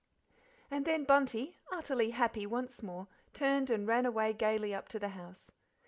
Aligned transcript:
And 0.71 0.83
then 0.83 1.03
Bunty, 1.03 1.59
utterly 1.71 2.09
happy 2.09 2.47
once 2.47 2.81
more, 2.81 3.07
turned 3.35 3.69
and 3.69 3.87
ran 3.87 4.07
away 4.07 4.33
gaily 4.33 4.73
up 4.73 4.87
to 4.87 4.97
the 4.97 5.09
house. 5.09 5.51